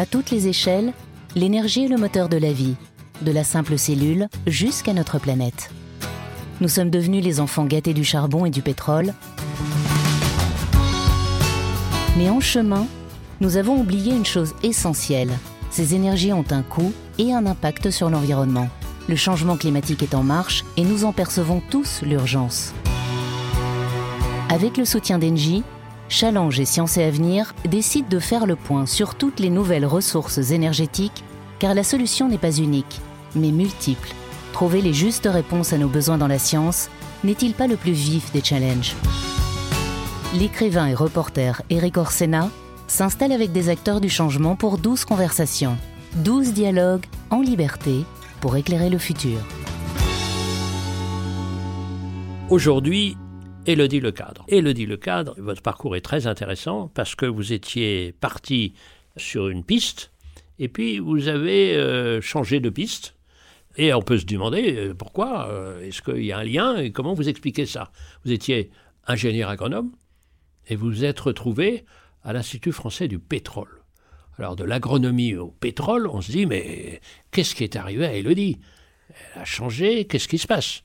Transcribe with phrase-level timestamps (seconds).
[0.00, 0.94] À toutes les échelles,
[1.36, 2.74] l'énergie est le moteur de la vie,
[3.20, 5.70] de la simple cellule jusqu'à notre planète.
[6.62, 9.12] Nous sommes devenus les enfants gâtés du charbon et du pétrole.
[12.16, 12.86] Mais en chemin,
[13.42, 15.32] nous avons oublié une chose essentielle.
[15.70, 18.70] Ces énergies ont un coût et un impact sur l'environnement.
[19.06, 22.72] Le changement climatique est en marche et nous en percevons tous l'urgence.
[24.48, 25.62] Avec le soutien d'Engie,
[26.10, 30.50] Challenge et Sciences et Avenir décident de faire le point sur toutes les nouvelles ressources
[30.50, 31.24] énergétiques,
[31.60, 33.00] car la solution n'est pas unique,
[33.36, 34.10] mais multiple.
[34.52, 36.90] Trouver les justes réponses à nos besoins dans la science
[37.22, 38.96] n'est-il pas le plus vif des challenges?
[40.34, 42.50] L'écrivain et reporter Eric Orsena
[42.88, 45.76] s'installe avec des acteurs du changement pour 12 conversations,
[46.16, 48.04] 12 dialogues en liberté
[48.40, 49.38] pour éclairer le futur.
[52.48, 53.16] Aujourd'hui,
[53.66, 54.44] Elodie Le Cadre.
[54.48, 58.74] Elodie Le Cadre, votre parcours est très intéressant parce que vous étiez parti
[59.16, 60.12] sur une piste
[60.58, 63.16] et puis vous avez euh, changé de piste.
[63.76, 66.90] Et on peut se demander euh, pourquoi, euh, est-ce qu'il y a un lien et
[66.90, 67.92] comment vous expliquez ça?
[68.24, 68.70] Vous étiez
[69.06, 69.92] ingénieur agronome
[70.68, 71.84] et vous vous êtes retrouvé
[72.24, 73.82] à l'Institut français du pétrole.
[74.38, 78.06] Alors de l'agronomie au pétrole, on se dit mais qu'est-ce qui est arrivé?
[78.06, 78.58] À Elodie
[79.34, 80.82] Elle a changé, qu'est-ce qui se passe?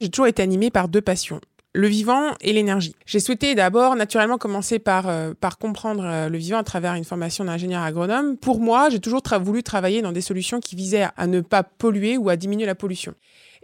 [0.00, 1.40] J'ai toujours été animé par deux passions
[1.74, 2.94] le vivant et l'énergie.
[3.04, 7.44] J'ai souhaité d'abord naturellement commencer par, euh, comprendre euh, le vivant à travers une formation
[7.44, 8.36] d'ingénieur agronome.
[8.36, 12.16] Pour moi, j'ai toujours voulu travailler dans des solutions qui visaient à, ne pas polluer
[12.16, 13.14] ou à diminuer la pollution.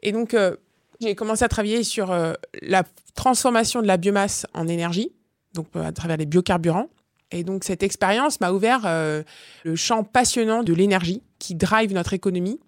[0.03, 0.57] Et donc, euh,
[1.01, 2.15] j'ai commencé à travailler sur
[2.61, 2.83] la
[3.15, 5.13] transformation de la biomasse en énergie,
[5.55, 6.91] donc à travers les biocarburants.
[7.31, 12.61] Et donc, cette expérience m'a ouvert le champ passionnant de l'énergie qui drive notre économie.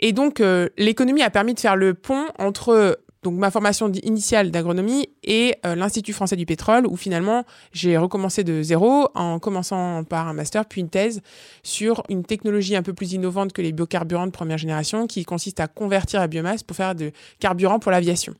[0.00, 0.42] Et donc,
[0.76, 5.74] l'économie a permis de faire le pont entre donc ma formation initiale d'agronomie et euh,
[5.74, 10.64] l'Institut français du pétrole, où finalement j'ai recommencé de zéro en commençant par un master
[10.64, 11.20] puis une thèse
[11.62, 15.60] sur une technologie un peu plus innovante que les biocarburants de première génération, qui consiste
[15.60, 18.34] à convertir la biomasse pour faire de carburant pour l'aviation.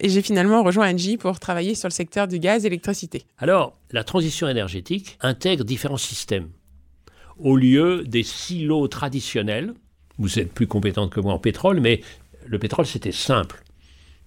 [0.00, 3.26] Et j'ai finalement rejoint Engie pour travailler sur le secteur du gaz et l'électricité.
[3.38, 6.48] Alors, la transition énergétique intègre différents systèmes.
[7.38, 9.74] Au lieu des silos traditionnels,
[10.18, 12.00] vous êtes plus compétente que moi en pétrole, mais
[12.46, 13.63] le pétrole c'était simple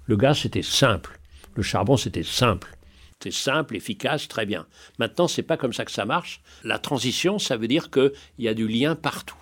[0.07, 1.19] le gaz, c'était simple.
[1.56, 2.75] Le charbon, c'était simple.
[3.22, 4.66] C'est simple, efficace, très bien.
[5.00, 6.41] Maintenant, c'est pas comme ça que ça marche.
[6.63, 9.38] La transition, ça veut dire qu'il y a du lien partout.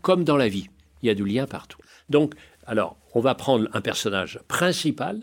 [0.00, 0.70] Comme dans la vie,
[1.02, 1.80] il y a du lien partout.
[2.08, 2.34] Donc,
[2.66, 5.20] alors, on va prendre un personnage principal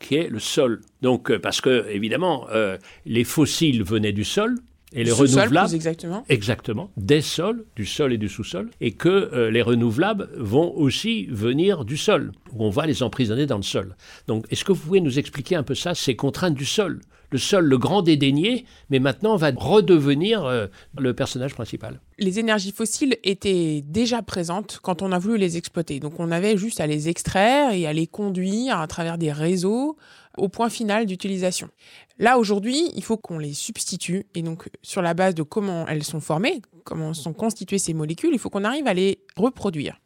[0.00, 0.80] qui est le sol.
[1.00, 4.56] Donc, euh, parce que, évidemment, euh, les fossiles venaient du sol,
[4.92, 6.24] et les renouvelables, exactement.
[6.28, 11.26] exactement, des sols, du sol et du sous-sol, et que euh, les renouvelables vont aussi
[11.26, 13.96] venir du sol, où on va les emprisonner dans le sol.
[14.26, 17.00] Donc, est-ce que vous pouvez nous expliquer un peu ça, ces contraintes du sol?
[17.30, 20.66] Le sol, le grand dédaigné, mais maintenant va redevenir euh,
[20.96, 22.00] le personnage principal.
[22.18, 26.00] Les énergies fossiles étaient déjà présentes quand on a voulu les exploiter.
[26.00, 29.98] Donc, on avait juste à les extraire et à les conduire à travers des réseaux
[30.38, 31.68] au point final d'utilisation.
[32.18, 34.26] Là, aujourd'hui, il faut qu'on les substitue.
[34.34, 38.30] Et donc, sur la base de comment elles sont formées, comment sont constituées ces molécules,
[38.32, 40.00] il faut qu'on arrive à les reproduire.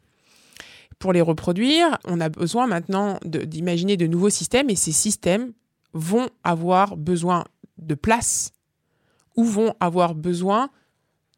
[0.99, 5.53] Pour les reproduire, on a besoin maintenant d'imaginer de, nouveaux systèmes et ces systèmes
[5.93, 7.45] vont avoir besoin
[7.77, 8.51] de place
[9.35, 10.69] ou vont avoir besoin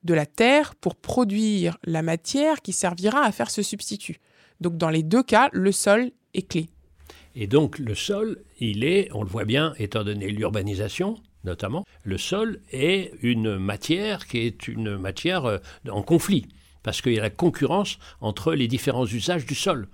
[0.03, 4.17] de la terre pour produire la matière qui servira à faire ce substitut.
[4.61, 6.69] Donc dans les deux cas, le sol est clé.
[7.35, 12.17] Et donc le sol, il est, on le voit bien, étant donné l'urbanisation notamment, le
[12.17, 15.59] sol est une matière qui est une matière euh,
[15.89, 16.47] en conflit,
[16.83, 19.87] parce qu'il y a la concurrence entre les différents usages du sol.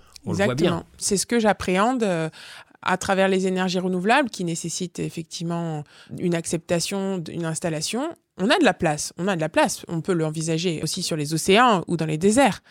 [0.55, 0.85] Bien.
[0.97, 2.29] C'est ce que j'appréhende euh,
[2.81, 5.83] à travers les énergies renouvelables qui nécessitent effectivement
[6.17, 8.15] une acceptation d'une installation.
[8.37, 9.83] On a de la place, on a de la place.
[9.87, 12.61] On peut l'envisager aussi sur les océans ou dans les déserts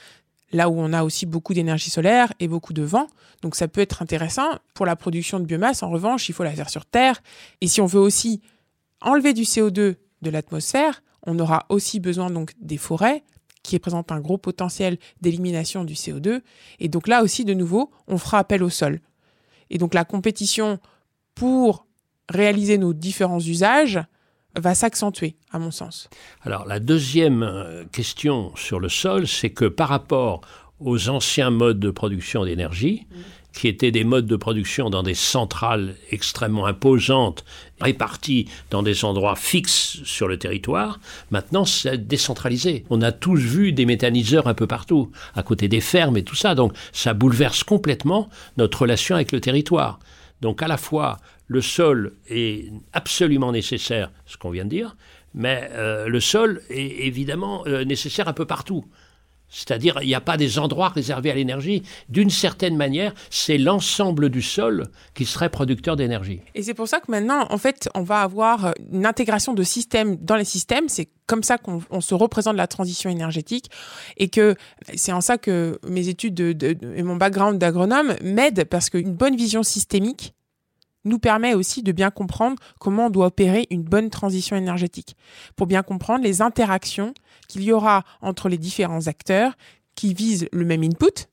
[0.52, 3.06] là où on a aussi beaucoup d'énergie solaire et beaucoup de vent.
[3.42, 4.48] Donc ça peut être intéressant.
[4.74, 7.22] Pour la production de biomasse, en revanche, il faut la faire sur Terre.
[7.60, 8.40] Et si on veut aussi
[9.00, 13.22] enlever du CO2 de l'atmosphère, on aura aussi besoin des forêts
[13.62, 16.40] qui représentent un gros potentiel d'élimination du CO2.
[16.78, 19.00] Et donc là aussi, de nouveau, on fera appel au sol.
[19.68, 20.78] Et donc la compétition
[21.34, 21.86] pour
[22.28, 24.00] réaliser nos différents usages
[24.56, 26.08] va s'accentuer, à mon sens.
[26.42, 30.40] Alors la deuxième euh, question sur le sol, c'est que par rapport
[30.80, 33.14] aux anciens modes de production d'énergie, mm.
[33.52, 37.44] qui étaient des modes de production dans des centrales extrêmement imposantes,
[37.80, 40.98] réparties dans des endroits fixes sur le territoire,
[41.30, 42.84] maintenant c'est décentralisé.
[42.90, 46.36] On a tous vu des méthaniseurs un peu partout, à côté des fermes et tout
[46.36, 50.00] ça, donc ça bouleverse complètement notre relation avec le territoire.
[50.40, 51.18] Donc à la fois
[51.50, 54.96] le sol est absolument nécessaire, ce qu'on vient de dire,
[55.34, 55.70] Mais
[56.06, 58.84] le sol est évidemment nécessaire un peu partout.
[59.52, 61.82] C'est-à-dire, il n'y a pas des endroits réservés à l'énergie.
[62.08, 66.40] D'une certaine manière, c'est l'ensemble du sol qui serait producteur d'énergie.
[66.54, 70.14] Et c'est pour ça que maintenant, en fait, on va avoir une intégration de systèmes
[70.18, 70.88] dans les systèmes.
[70.88, 73.70] C'est comme ça qu'on se représente la transition énergétique.
[74.18, 74.54] Et que
[74.94, 79.64] c'est en ça que mes études et mon background d'agronome m'aident parce qu'une bonne vision
[79.64, 80.32] systémique,
[81.04, 85.16] nous permet aussi de bien comprendre comment on doit opérer une bonne transition énergétique,
[85.56, 87.14] pour bien comprendre les interactions
[87.48, 89.52] qu'il y aura entre les différents acteurs
[89.94, 91.26] qui visent le même input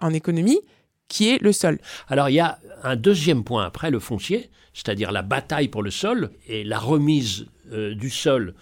[0.00, 0.60] en économie,
[1.08, 1.78] qui est le sol.
[2.08, 5.90] Alors il y a un deuxième point après le foncier, c'est-à-dire la bataille pour le
[5.90, 8.54] sol et la remise euh, du sol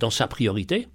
[0.00, 0.88] dans sa priorité.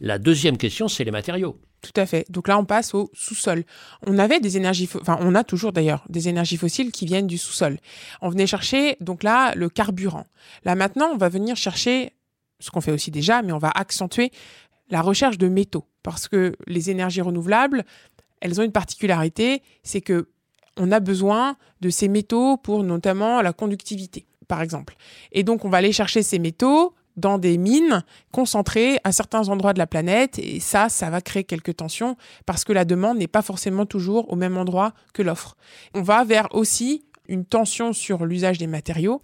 [0.00, 1.58] La deuxième question, c'est les matériaux.
[1.86, 2.26] Tout à fait.
[2.30, 3.64] Donc là, on passe au sous-sol.
[4.06, 7.38] On avait des énergies, enfin, on a toujours d'ailleurs des énergies fossiles qui viennent du
[7.38, 7.78] sous-sol.
[8.22, 10.26] On venait chercher, donc là, le carburant.
[10.64, 12.12] Là, maintenant, on va venir chercher
[12.58, 14.32] ce qu'on fait aussi déjà, mais on va accentuer
[14.90, 15.84] la recherche de métaux.
[16.02, 17.84] Parce que les énergies renouvelables,
[18.40, 20.28] elles ont une particularité, c'est que
[20.76, 24.96] on a besoin de ces métaux pour notamment la conductivité, par exemple.
[25.30, 29.72] Et donc, on va aller chercher ces métaux dans des mines concentrées à certains endroits
[29.72, 30.38] de la planète.
[30.38, 34.32] Et ça, ça va créer quelques tensions parce que la demande n'est pas forcément toujours
[34.32, 35.56] au même endroit que l'offre.
[35.94, 39.22] On va vers aussi une tension sur l'usage des matériaux.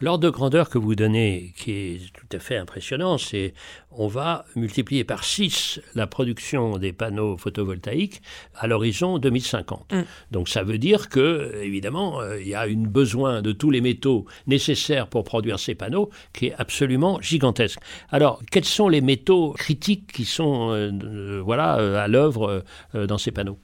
[0.00, 3.52] L'ordre de grandeur que vous donnez, qui est tout à fait impressionnant, c'est
[3.90, 8.22] on va multiplier par 6 la production des panneaux photovoltaïques
[8.54, 9.92] à l'horizon 2050.
[9.92, 10.02] Mm.
[10.30, 13.80] Donc ça veut dire que, évidemment, euh, il y a un besoin de tous les
[13.80, 17.80] métaux nécessaires pour produire ces panneaux qui est absolument gigantesque.
[18.10, 22.62] Alors, quels sont les métaux critiques qui sont euh, euh, voilà, à l'œuvre
[22.94, 23.58] dans ces panneaux?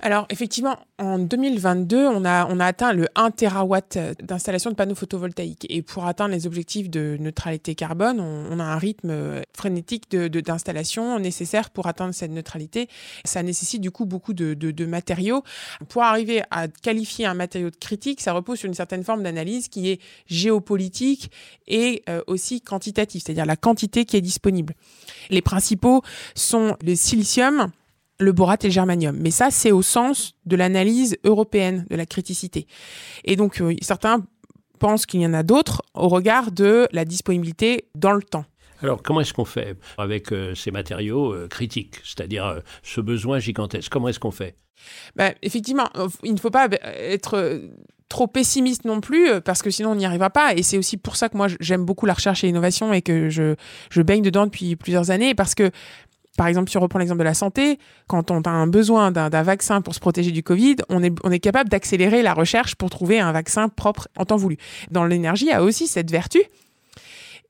[0.00, 4.94] Alors effectivement, en 2022, on a, on a atteint le 1 terawatt d'installation de panneaux
[4.94, 5.66] photovoltaïques.
[5.70, 11.22] Et pour atteindre les objectifs de neutralité carbone, on, a un rythme frénétique d'installation de,
[11.22, 12.88] nécessaire pour atteindre cette neutralité.
[13.24, 15.42] Ça nécessite du coup beaucoup de, de, matériaux.
[15.88, 19.68] Pour arriver à qualifier un matériau de critique, ça repose sur une certaine forme d'analyse
[19.68, 21.30] qui est géopolitique
[21.66, 24.74] et euh, aussi quantitative, c'est-à-dire la quantité qui est disponible.
[25.30, 26.02] Les principaux
[26.34, 27.70] sont le silicium,
[28.18, 29.16] le borate et le germanium.
[29.18, 32.66] Mais ça, c'est au sens de l'analyse européenne de la criticité.
[33.24, 34.24] Et donc, euh, certains
[34.78, 38.44] pensent qu'il y en a d'autres au regard de la disponibilité dans le temps.
[38.82, 43.90] Alors, comment est-ce qu'on fait avec euh, ces matériaux euh, critiques, c'est-à-dire ce besoin gigantesque
[43.90, 44.56] Comment est-ce qu'on fait?
[45.16, 45.88] Ben, Effectivement,
[46.22, 47.60] il ne faut pas être
[48.08, 50.54] trop pessimiste non plus, parce que sinon on n'y arrivera pas.
[50.54, 53.28] Et c'est aussi pour ça que moi j'aime beaucoup la recherche et l'innovation et que
[53.30, 53.56] je,
[53.90, 55.70] je baigne dedans depuis plusieurs années, parce que
[56.36, 59.42] par exemple, si on reprend l'exemple de la santé, quand on a un besoin d'un
[59.42, 62.90] vaccin pour se protéger du Covid, on est, on est capable d'accélérer la recherche pour
[62.90, 64.56] trouver un vaccin propre en temps voulu.
[64.90, 66.42] Dans l'énergie, il y a aussi cette vertu.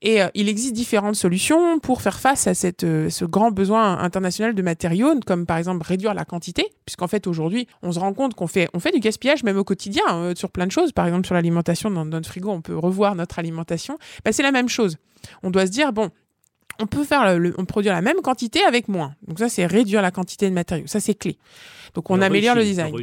[0.01, 3.97] Et euh, il existe différentes solutions pour faire face à cette, euh, ce grand besoin
[3.97, 8.13] international de matériaux, comme par exemple réduire la quantité, puisqu'en fait aujourd'hui, on se rend
[8.13, 10.91] compte qu'on fait, on fait du gaspillage même au quotidien euh, sur plein de choses.
[10.91, 13.97] Par exemple, sur l'alimentation, dans, notre frigo, on peut revoir notre alimentation.
[14.23, 14.97] Bah, c'est la même chose.
[15.41, 16.11] On doit se dire, bon,
[16.79, 19.13] on peut faire le, on produire la même quantité avec moins.
[19.27, 20.87] Donc ça, c'est réduire la quantité de matériaux.
[20.87, 21.37] Ça, c'est clé.
[21.93, 22.93] Donc on, améliore le design.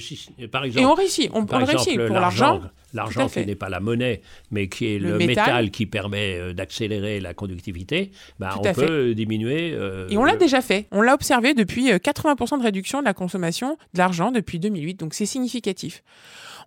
[0.53, 1.31] par exemple, et on réussit.
[1.35, 2.63] On, par réussit pour l'argent.
[2.93, 4.23] L'argent qui n'est pas la monnaie,
[4.53, 5.73] mais qui est le, métal.
[5.73, 9.73] qui permet euh, d'accélérer la conductivité, bah, on peut diminuer.
[9.75, 10.87] Euh, et on l'a déjà fait.
[10.93, 14.95] On l'a observé depuis 80% euh, de réduction de la consommation de l'argent depuis 2008.
[14.95, 16.05] Donc c'est significatif.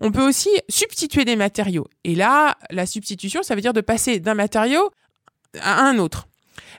[0.02, 1.88] On peut aussi substituer des matériaux.
[2.04, 4.92] Et là, la substitution, ça veut dire de passer d'un matériau
[5.62, 6.28] à un autre.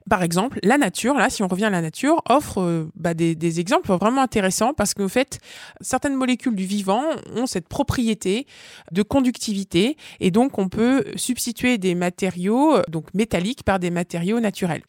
[0.09, 3.61] Par exemple, la nature, là, si on revient à la nature, offre euh, bah, des,
[3.61, 5.39] exemples vraiment intéressants parce qu'en fait,
[5.81, 7.03] certaines molécules du vivant
[7.35, 8.47] ont cette propriété
[8.93, 14.41] de conductivité et donc on peut substituer des matériaux euh, donc métalliques par des matériaux
[14.41, 14.83] naturels.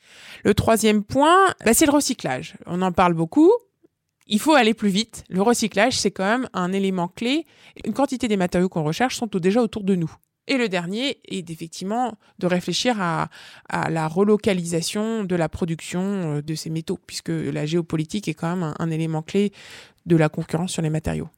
[0.44, 2.56] Le troisième point, bah, c'est le recyclage.
[2.66, 3.52] On en parle beaucoup.
[4.28, 5.24] Il faut aller plus vite.
[5.30, 7.46] Le recyclage, c'est quand même un élément clé.
[7.84, 10.12] Une quantité des matériaux qu'on recherche sont déjà autour de nous.
[10.50, 13.30] Et le dernier est effectivement de réfléchir à,
[13.70, 18.74] la relocalisation de la production euh, de ces métaux, puisque la géopolitique est quand même
[18.78, 19.54] un, élément clé
[20.08, 21.30] de la concurrence sur les matériaux.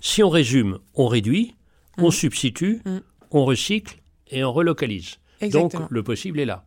[0.00, 1.54] Si on résume, on réduit,
[1.96, 2.12] on mmh.
[2.12, 2.98] substitue, mmh.
[3.30, 3.96] on recycle
[4.30, 5.16] et on relocalise.
[5.50, 6.64] Donc le possible est là.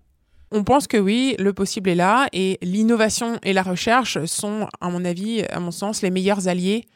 [0.51, 4.89] On pense que oui, le possible est là et l'innovation et la recherche sont, à
[4.89, 6.87] mon avis, à mon sens, les meilleurs alliés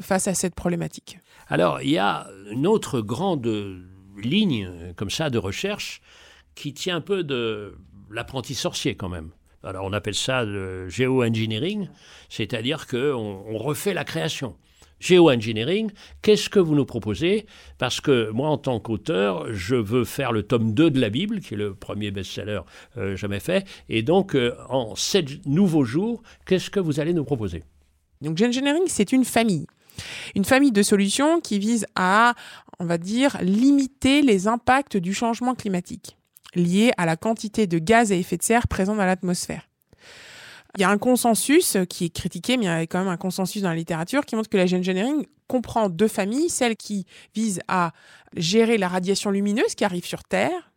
[0.00, 1.18] face à cette problématique.
[1.48, 3.80] Alors, il y a une autre grande
[4.22, 6.00] ligne euh, comme ça de recherche
[6.54, 7.74] qui tient un peu de
[8.10, 9.30] l'apprenti sorcier quand même.
[9.62, 11.88] Alors on appelle ça le géo-engineering,
[12.28, 14.56] c'est-à-dire qu'on on refait la création.
[15.00, 17.46] Géo-engineering, qu'est-ce que vous nous proposez?
[17.78, 21.40] Parce que moi, en tant qu'auteur, je veux faire le tome 2 de la Bible,
[21.40, 22.60] qui est le premier best-seller
[22.98, 23.66] euh, jamais fait.
[23.88, 27.64] Et donc, euh, en sept nouveaux jours, qu'est-ce que vous allez nous proposer?
[28.20, 29.66] Donc, Géo-engineering, c'est une famille.
[30.34, 32.34] Une famille de solutions qui vise à,
[32.80, 36.16] on va dire, limiter les impacts du changement climatique
[36.56, 39.68] liés à la quantité de gaz à effet de serre présent dans l'atmosphère.
[40.76, 43.16] Il y a un consensus qui est critiqué, mais il y a quand même un
[43.16, 47.60] consensus dans la littérature qui montre que la géo-engineering comprend deux familles, celle qui vise
[47.68, 47.92] à
[48.36, 50.72] gérer la radiation lumineuse qui arrive sur Terre,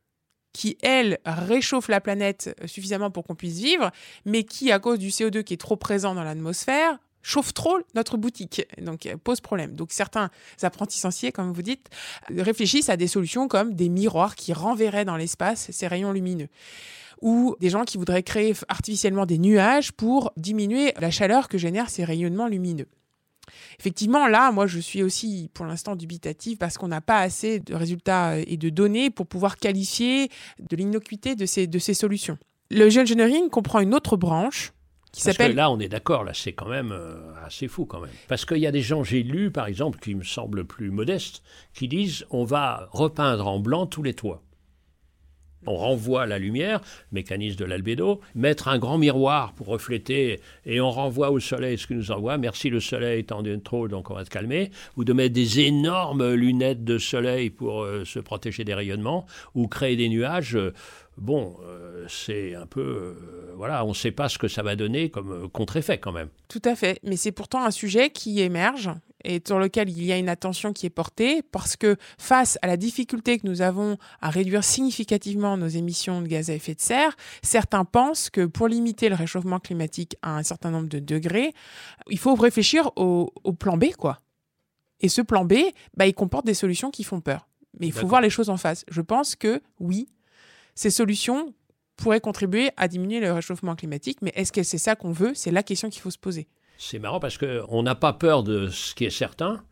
[0.52, 3.92] qui, elle, réchauffe la planète suffisamment pour qu'on puisse vivre,
[4.26, 8.18] mais qui, à cause du CO2 qui est trop présent dans l'atmosphère, chauffe trop notre
[8.18, 9.76] boutique, donc pose problème.
[9.76, 10.30] Donc certains
[10.62, 11.90] apprentis sorciers, comme vous dites,
[12.30, 16.50] réfléchissent à des solutions comme des miroirs qui renverraient dans l'espace ces rayons lumineux
[17.22, 21.90] ou des gens qui voudraient créer artificiellement des nuages pour diminuer la chaleur que génèrent
[21.90, 22.88] ces rayonnements lumineux.
[23.80, 27.76] Effectivement, là, moi, je suis aussi pour l'instant dubitative parce qu'on n'a pas assez de
[27.76, 32.38] résultats et de données pour pouvoir qualifier de l'innocuité de ces, de ces solutions.
[32.72, 34.74] Le géoengineering comprend une autre branche
[35.14, 35.56] qui s'appelle...
[35.56, 37.16] Là, on est d'accord, là, c'est quand même euh,
[37.46, 38.12] assez fou quand même.
[38.28, 41.44] Parce qu'il y a des gens, j'ai lu par exemple, qui me semblent plus modestes,
[41.74, 44.44] qui disent on va repeindre en blanc tous les toits
[45.68, 50.92] on renvoie la lumière, mécanisme de l'albédo, mettre un grand miroir pour refléter et on
[50.92, 52.38] renvoie au soleil ce qu'il nous envoie.
[52.38, 54.72] Merci le soleil étant trop, donc on va se calmer.
[54.98, 59.68] Ou de mettre des énormes lunettes de soleil pour euh, se protéger des rayonnements ou
[59.68, 60.58] créer des nuages.
[61.18, 62.82] Bon, euh, c'est un peu.
[62.82, 66.30] Euh, voilà, on ne sait pas ce que ça va donner comme contre-effet quand même.
[66.48, 67.00] Tout à fait.
[67.04, 68.90] Mais c'est pourtant un sujet qui émerge
[69.24, 72.68] et sur lequel il y a une attention qui est portée parce que face à
[72.68, 76.82] la difficulté que nous avons à réduire significativement nos émissions de gaz à effet de
[76.82, 81.54] serre, certains pensent que pour limiter le réchauffement climatique à un certain nombre de degrés,
[82.10, 84.20] il faut réfléchir au, plan B, quoi.
[85.00, 85.54] Et ce plan B,
[85.96, 87.48] bah, il comporte des solutions qui font peur.
[87.80, 88.86] Mais il faut voir les choses en face.
[88.90, 90.08] Je pense que oui,
[90.76, 91.54] ces solutions
[91.96, 95.34] pourraient contribuer à diminuer le réchauffement climatique, mais est-ce que c'est ça qu'on veut?
[95.36, 96.48] C'est la question qu'il faut se poser.
[96.78, 99.64] C'est marrant parce qu'on n'a pas peur de ce qui est certain,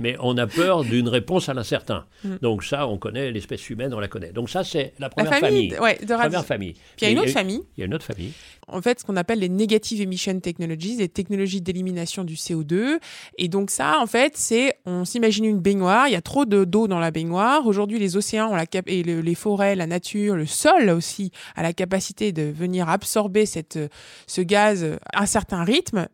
[0.00, 2.04] mais on a peur d'une réponse à l'incertain.
[2.24, 2.36] Mm.
[2.42, 4.32] Donc ça, on connaît l'espèce humaine, on la connaît.
[4.32, 5.68] Donc ça, c'est la première famille.
[5.68, 6.72] de première famille.
[6.72, 7.62] Puis il y a une autre famille.
[7.76, 8.32] Il y a une autre famille.
[8.70, 12.98] En fait, ce qu'on appelle les negative emission technologies, les technologies d'élimination du CO2.
[13.38, 16.08] Et donc ça, en fait, c'est, on s'imagine une baignoire.
[16.08, 17.66] Il y a trop d'eau dans la baignoire.
[17.66, 21.62] Aujourd'hui, les océans ont la cap et les forêts, la nature, le sol aussi a
[21.62, 23.78] la capacité de venir absorber cette,
[24.26, 26.08] ce gaz à un certain rythme.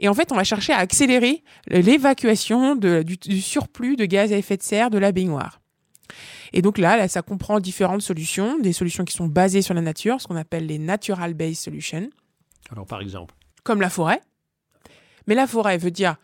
[0.00, 4.56] Et en fait, on va chercher à accélérer l'évacuation du, surplus de gaz à effet
[4.56, 5.60] de serre de la baignoire.
[6.52, 9.80] Et donc là, là, ça comprend différentes solutions, des solutions qui sont basées sur la
[9.80, 12.08] nature, ce qu'on appelle les natural based solutions.
[12.70, 13.34] Alors par exemple
[13.64, 14.20] Comme la forêt.
[15.26, 16.16] Mais la forêt veut dire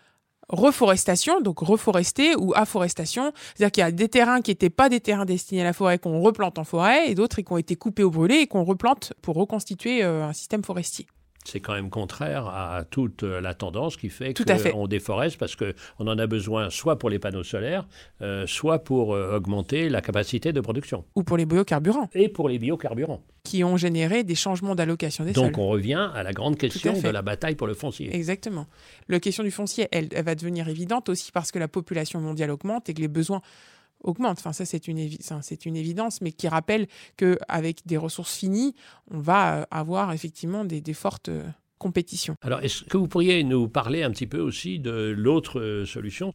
[0.50, 3.32] reforestation, donc reforester ou afforestation.
[3.54, 5.98] C'est-à-dire qu'il y a des terrains qui n'étaient pas des terrains destinés à la forêt
[5.98, 9.12] qu'on replante en forêt et d'autres qui ont été coupés ou brûlés et qu'on replante
[9.22, 11.06] pour reconstituer euh, un système forestier.
[11.44, 14.34] C'est quand même contraire à toute la tendance qui fait
[14.70, 17.86] qu'on déforeste parce qu'on en a besoin soit pour les panneaux solaires,
[18.20, 21.04] euh, soit pour euh, augmenter la capacité de production.
[21.16, 22.08] Ou pour les biocarburants.
[22.14, 23.22] Et pour les biocarburants.
[23.42, 25.52] Qui ont généré des changements d'allocation des Donc sols.
[25.52, 28.14] Donc on revient à la grande question de la bataille pour le foncier.
[28.14, 28.66] Exactement.
[29.08, 32.88] La question du foncier, elle va devenir évidente aussi parce que la population mondiale augmente
[32.90, 33.40] et que les besoins
[34.02, 34.38] augmente.
[34.38, 35.08] Enfin, ça, c'est une,
[35.42, 38.74] c'est une évidence, mais qui rappelle qu'avec des ressources finies,
[39.10, 41.44] on va euh, avoir effectivement des, fortes euh,
[41.78, 42.34] compétitions.
[42.42, 46.34] Alors, est-ce que vous pourriez nous parler un petit peu aussi de l'autre euh, solution?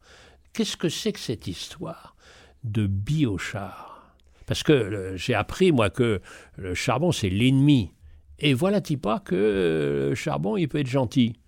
[0.53, 2.15] Qu'est-ce que c'est que cette histoire
[2.63, 4.15] de biochar?
[4.45, 6.21] Parce que j'ai appris, moi, que
[6.57, 7.91] le charbon, c'est l'ennemi.
[8.37, 11.39] Et voilà-t-il pas que le charbon, il peut être gentil?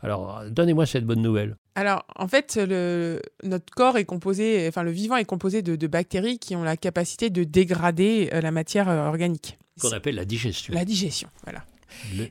[0.00, 1.56] Alors, donnez-moi cette bonne nouvelle.
[1.76, 6.38] Alors, en fait, le, notre corps est composé, enfin, le vivant est composé de, bactéries
[6.38, 9.58] qui ont la capacité de dégrader euh, la matière euh, organique.
[9.80, 10.72] Qu'on appelle la digestion.
[10.74, 11.62] La digestion, voilà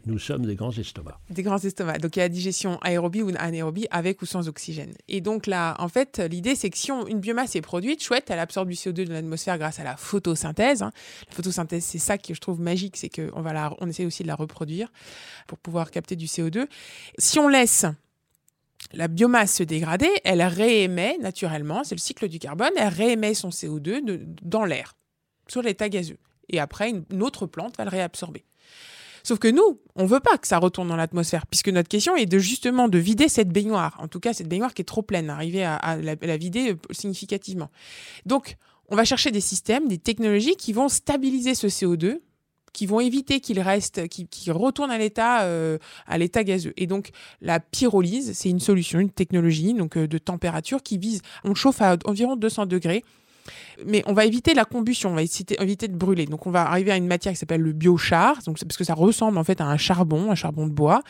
[0.05, 1.17] nous sommes des grands estomacs.
[1.29, 2.01] Des grands estomacs.
[2.01, 4.93] Donc il y a la digestion aérobie ou anaérobie avec ou sans oxygène.
[5.07, 8.39] Et donc là, en fait, l'idée c'est que si une biomasse est produite, chouette, elle
[8.39, 10.83] absorbe du CO2 de l'atmosphère grâce à la photosynthèse.
[10.83, 10.91] Hein.
[11.29, 13.43] La photosynthèse, c'est ça que je trouve magique, c'est qu'on
[13.79, 14.91] on essaie aussi de la reproduire
[15.47, 16.67] pour pouvoir capter du CO2.
[17.17, 17.85] Si on laisse
[18.94, 23.50] la biomasse se dégrader, elle réémet naturellement, c'est le cycle du carbone, elle réémet son
[23.50, 24.01] CO2
[24.42, 24.94] dans l'air,
[25.48, 26.18] sur l'état gazeux.
[26.50, 28.46] Et après, une autre plante va le réabsorber.
[29.25, 32.27] Sauf que nous, on veut pas que ça retourne dans l'atmosphère, puisque notre question est
[32.27, 33.98] de justement de vider cette baignoire.
[34.00, 37.72] En tout cas, cette baignoire qui est trop pleine, arriver à, la, vider euh, significativement.
[38.27, 38.56] Donc,
[38.88, 42.20] on va chercher des systèmes, des technologies qui vont stabiliser ce CO2
[42.75, 45.77] qui vont éviter qu'il reste, qui, qui retourne à l'état euh,
[46.08, 46.74] à l'état gazeux.
[46.75, 51.22] Et donc la pyrolyse, c'est une solution, une technologie donc euh, de température qui vise,
[51.46, 53.03] on chauffe à environ 200 degrés.
[53.86, 56.25] Mais on va éviter la combustion, on va éviter, de brûler.
[56.25, 58.96] Donc on va arriver à une matière qui s'appelle le biochar, donc parce que ça
[58.96, 61.01] ressemble en fait à un charbon, un charbon de bois,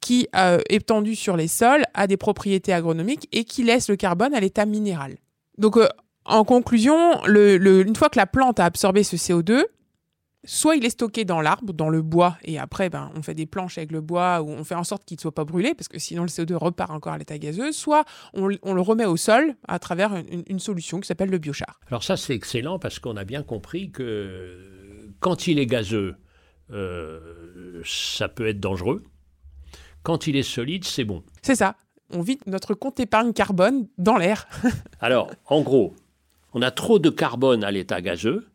[0.00, 3.96] qui euh, est tendu sur les sols, a des propriétés agronomiques et qui laisse le
[3.96, 5.16] carbone à l'état minéral.
[5.56, 5.88] Donc euh,
[6.26, 9.64] en conclusion, le, une fois que la plante a absorbé ce CO2,
[10.44, 13.46] soit il est stocké dans l'arbre, dans le bois, et après, ben, on fait des
[13.46, 15.88] planches avec le bois, ou on fait en sorte qu'il ne soit pas brûlé, parce
[15.88, 19.54] que sinon le CO2 repart encore à l'état gazeux, soit on, le remet au sol
[19.68, 20.14] à travers
[20.46, 21.80] une, solution qui s'appelle le biochar.
[21.88, 26.16] Alors ça, c'est excellent, parce qu'on a bien compris que quand il est gazeux,
[26.72, 29.02] euh, ça peut être dangereux.
[30.02, 31.22] Quand il est solide, c'est bon.
[31.42, 31.76] C'est ça.
[32.12, 34.48] On vide notre compte épargne carbone dans l'air.
[35.00, 35.94] Alors, en gros,
[36.54, 38.49] on a trop de carbone à l'état gazeux,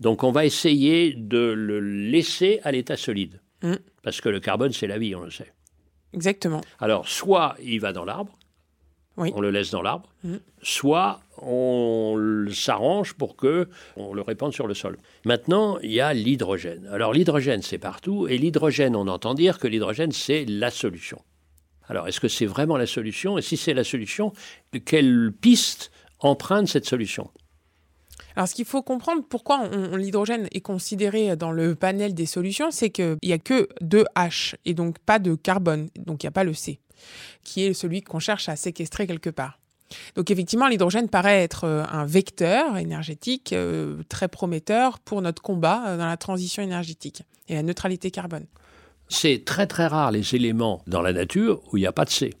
[0.00, 3.40] donc on va essayer de le laisser à l'état solide.
[3.62, 3.74] Mm.
[4.02, 5.52] Parce que le carbone, c'est la vie, on le sait.
[6.12, 6.60] Exactement.
[6.78, 8.38] Alors, soit il va dans l'arbre,
[9.16, 10.36] on le laisse dans l'arbre, mm.
[10.62, 14.96] soit on s'arrange pour que on le répande sur le sol.
[15.24, 16.88] Maintenant, il y a l'hydrogène.
[16.92, 21.20] Alors l'hydrogène, c'est partout, et l'hydrogène, on entend dire que l'hydrogène, c'est la solution.
[21.88, 24.32] Alors, est-ce que c'est vraiment la solution Et si c'est la solution,
[24.84, 25.90] quelle piste
[26.20, 27.30] emprunte cette solution?
[28.38, 32.88] Alors, ce qu'il faut comprendre, pourquoi l'hydrogène est considéré dans le panel des solutions, c'est
[32.88, 36.30] qu'il n'y a que deux H et donc pas de carbone, donc il n'y a
[36.30, 36.78] pas le C,
[37.42, 39.58] qui est celui qu'on cherche à séquestrer quelque part.
[40.14, 45.82] Donc effectivement, l'hydrogène paraît être euh, un vecteur énergétique euh, très prometteur pour notre combat
[45.88, 48.46] euh, dans la transition énergétique et la neutralité carbone.
[49.08, 52.10] C'est très très rare les éléments dans la nature où il n'y a pas de
[52.10, 52.34] C.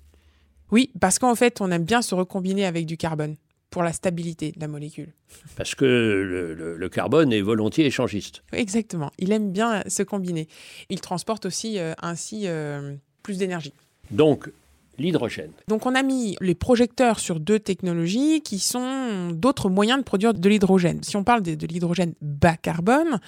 [0.70, 3.34] Oui, parce qu'en fait, on aime bien se recombiner avec du carbone
[3.70, 5.12] pour la stabilité de la molécule.
[5.56, 8.42] Parce que le, carbone est volontiers échangiste.
[8.52, 9.12] Exactement.
[9.18, 10.48] Il aime bien se combiner.
[10.88, 13.74] Il transporte aussi euh, ainsi euh, plus d'énergie.
[14.10, 14.50] Donc,
[14.98, 15.52] l'hydrogène.
[15.68, 20.34] Donc on a mis les projecteurs sur deux technologies qui sont d'autres moyens de produire
[20.34, 21.02] de l'hydrogène.
[21.02, 23.20] Si on parle de, l'hydrogène bas carbone,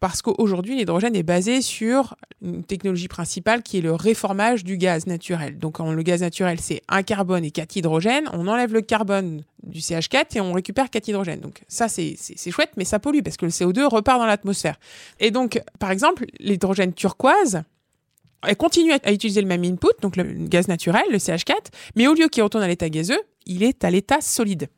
[0.00, 5.06] parce qu'aujourd'hui l'hydrogène est basé sur une technologie principale qui est le réformage du gaz
[5.06, 5.58] naturel.
[5.58, 9.80] Donc le gaz naturel c'est un carbone et quatre hydrogènes, on enlève le carbone du
[9.80, 11.40] CH4 et on récupère quatre hydrogènes.
[11.40, 12.16] Donc ça c'est
[12.50, 14.78] chouette mais ça pollue parce que le CO2 repart dans l'atmosphère.
[15.18, 17.62] Et donc par exemple l'hydrogène turquoise,
[18.46, 21.54] elle continue à utiliser le même input, donc le gaz naturel, le CH4,
[21.94, 24.68] mais au lieu qu'il retourne à l'état gazeux, il est à l'état solide.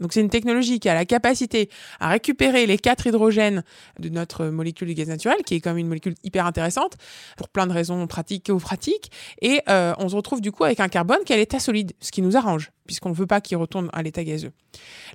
[0.00, 3.62] Donc c'est une technologie qui a la capacité à récupérer les quatre hydrogènes
[3.98, 6.94] de notre molécule de gaz naturel, qui est comme une molécule hyper intéressante
[7.36, 9.10] pour plein de raisons pratiques ou pratiques.
[9.40, 11.92] Et euh, on se retrouve du coup avec un carbone qui est à l'état solide,
[12.00, 14.52] ce qui nous arrange, puisqu'on ne veut pas qu'il retourne à l'état gazeux.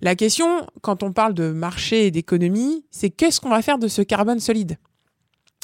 [0.02, 3.88] La question, quand on parle de marché et d'économie, c'est qu'est-ce qu'on va faire de
[3.88, 4.78] ce carbone solide?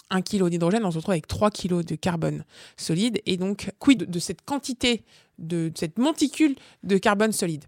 [0.10, 2.44] 1 kg d'hydrogène, on se retrouve avec 3 kg de carbone
[2.78, 3.22] solide.
[3.26, 5.04] Et donc, quid de cette quantité,
[5.40, 7.66] de, cette monticule de carbone solide?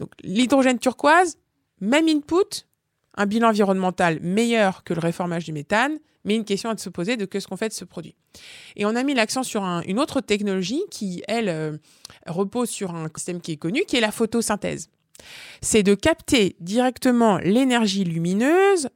[0.00, 1.38] Donc, l'hydrogène turquoise,
[1.80, 2.66] même input,
[3.16, 7.16] un bilan environnemental meilleur que le réformage du méthane, mais une question à se poser
[7.16, 8.14] de qu'est-ce qu'on fait de ce produit.
[8.76, 11.76] Et on a mis l'accent sur une autre technologie qui, elle, euh,
[12.26, 14.88] repose sur un système qui est connu, qui est la photosynthèse.
[15.60, 18.88] C'est de capter directement l'énergie lumineuse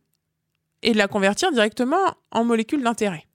[0.87, 3.27] et de la convertir directement en molécules d'intérêt.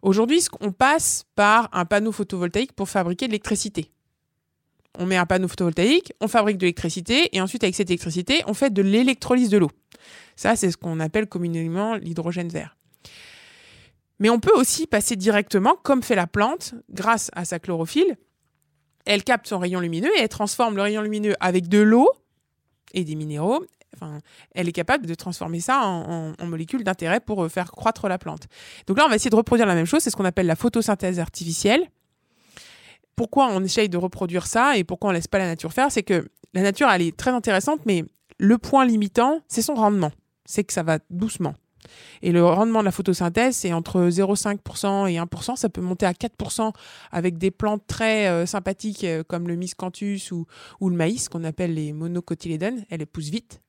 [0.00, 3.90] Aujourd'hui, on passe par un panneau photovoltaïque pour fabriquer de l'électricité.
[4.98, 8.54] On met un panneau photovoltaïque, on fabrique de l'électricité, et ensuite, avec cette électricité, on
[8.54, 9.70] fait de l'électrolyse de l'eau.
[10.36, 12.76] Ça, c'est ce qu'on appelle communément l'hydrogène vert.
[14.20, 18.16] Mais on peut aussi passer directement, comme fait la plante, grâce à sa chlorophylle.
[19.04, 22.08] Elle capte son rayon lumineux et elle transforme le rayon lumineux avec de l'eau
[22.94, 23.64] et des minéraux
[24.54, 28.48] elle est capable de transformer ça en, molécules d'intérêt pour euh, faire croître la plante.
[28.86, 30.02] Donc là, on va essayer de reproduire la même chose.
[30.02, 31.88] C'est ce qu'on appelle la photosynthèse artificielle.
[33.16, 35.90] Pourquoi on essaye de reproduire ça et pourquoi on laisse pas la nature faire?
[35.92, 38.04] C'est que la nature, elle est très intéressante, mais
[38.38, 40.12] le point limitant, c'est son rendement.
[40.44, 41.54] C'est que ça va doucement.
[42.22, 45.56] Et le rendement de la photosynthèse, c'est entre 0,5% et 1%.
[45.56, 46.72] Ça peut monter à 4%
[47.10, 50.46] avec des plantes très euh, sympathiques euh, comme le miscanthus ou,
[50.80, 52.84] ou le maïs, qu'on appelle les monocotylédones.
[52.90, 53.61] Elle pousse vite.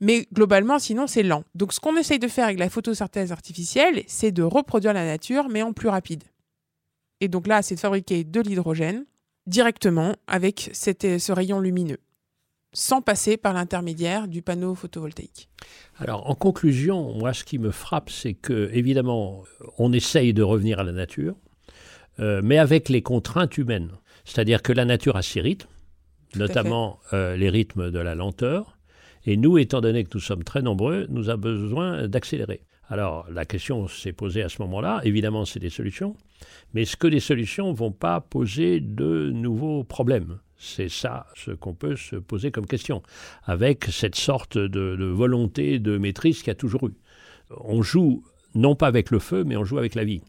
[0.00, 1.44] Mais globalement, sinon, c'est lent.
[1.54, 5.48] Donc, ce qu'on essaye de faire avec la photosynthèse artificielle, c'est de reproduire la nature,
[5.48, 6.22] mais en plus rapide.
[7.20, 9.04] Et donc là, c'est de fabriquer de l'hydrogène
[9.46, 11.98] directement avec ce rayon lumineux,
[12.72, 15.48] sans passer par l'intermédiaire du panneau photovoltaïque.
[15.96, 19.42] Alors, en conclusion, moi, ce qui me frappe, c'est que, évidemment,
[19.78, 21.34] on essaye de revenir à la nature,
[22.20, 23.90] euh, mais avec les contraintes humaines.
[24.24, 25.70] C'est-à-dire que la nature a ses rythmes,
[26.36, 28.77] notamment euh, les rythmes de la lenteur,
[29.26, 32.62] et nous, étant donné que nous sommes très nombreux, nous avons besoin d'accélérer.
[32.90, 35.00] Alors la question s'est posée à ce moment-là.
[35.04, 36.16] Évidemment, c'est des solutions.
[36.72, 40.38] Mais est-ce que des solutions ne vont pas poser de nouveaux problèmes?
[40.56, 43.02] C'est ça ce qu'on peut se poser comme question,
[43.44, 46.94] avec cette sorte de, de volonté de maîtrise qu'il y a toujours eu.
[47.50, 50.20] On joue non pas avec le feu, mais on joue avec la vie.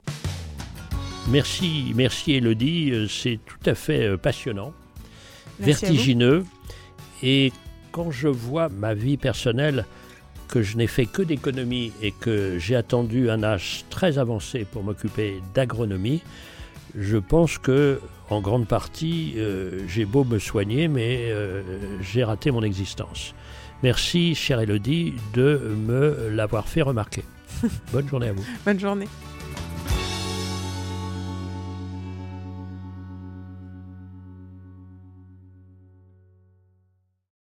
[1.30, 4.74] Merci, merci Elodie, c'est tout à fait euh, passionnant,
[5.60, 6.44] vertigineux.
[7.22, 7.52] Et
[7.92, 9.86] quand je vois ma vie personnelle,
[10.48, 14.84] que je n'ai fait que d'économie et que j'ai attendu un âge très avancé pour
[14.84, 16.24] m'occuper d'agronomie,
[16.98, 18.00] je pense que
[18.32, 21.32] en grande partie, euh, j'ai beau me soigner, mais
[22.02, 23.34] j'ai raté mon existence.
[23.82, 27.24] Merci, chère Elodie, de me l'avoir fait remarquer.
[27.94, 28.46] Bonne journée à vous.
[28.66, 29.08] Bonne journée.